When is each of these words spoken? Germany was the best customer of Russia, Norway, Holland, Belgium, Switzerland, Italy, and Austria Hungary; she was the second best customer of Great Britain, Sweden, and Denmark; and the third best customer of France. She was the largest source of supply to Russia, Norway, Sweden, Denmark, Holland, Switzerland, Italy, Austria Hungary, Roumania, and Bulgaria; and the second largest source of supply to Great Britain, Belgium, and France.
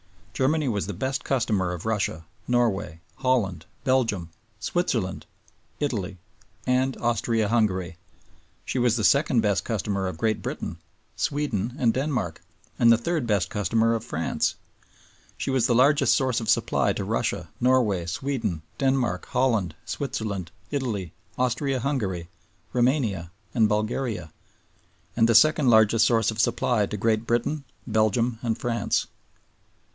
Germany 0.33 0.67
was 0.67 0.87
the 0.87 0.95
best 0.95 1.23
customer 1.23 1.71
of 1.71 1.85
Russia, 1.85 2.25
Norway, 2.47 3.01
Holland, 3.17 3.67
Belgium, 3.83 4.31
Switzerland, 4.59 5.27
Italy, 5.79 6.17
and 6.65 6.97
Austria 6.97 7.47
Hungary; 7.49 7.97
she 8.65 8.79
was 8.79 8.95
the 8.95 9.03
second 9.03 9.41
best 9.41 9.63
customer 9.63 10.07
of 10.07 10.17
Great 10.17 10.41
Britain, 10.41 10.79
Sweden, 11.15 11.75
and 11.77 11.93
Denmark; 11.93 12.41
and 12.79 12.91
the 12.91 12.97
third 12.97 13.27
best 13.27 13.51
customer 13.51 13.93
of 13.93 14.03
France. 14.03 14.55
She 15.37 15.51
was 15.51 15.67
the 15.67 15.75
largest 15.75 16.15
source 16.15 16.39
of 16.41 16.49
supply 16.49 16.91
to 16.93 17.03
Russia, 17.03 17.49
Norway, 17.59 18.07
Sweden, 18.07 18.63
Denmark, 18.79 19.27
Holland, 19.27 19.75
Switzerland, 19.85 20.49
Italy, 20.71 21.13
Austria 21.37 21.79
Hungary, 21.79 22.27
Roumania, 22.73 23.29
and 23.53 23.69
Bulgaria; 23.69 24.33
and 25.15 25.29
the 25.29 25.35
second 25.35 25.69
largest 25.69 26.07
source 26.07 26.31
of 26.31 26.39
supply 26.41 26.87
to 26.87 26.97
Great 26.97 27.27
Britain, 27.27 27.65
Belgium, 27.85 28.39
and 28.41 28.57
France. 28.57 29.05